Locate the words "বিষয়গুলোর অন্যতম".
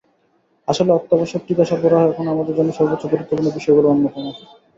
3.51-4.25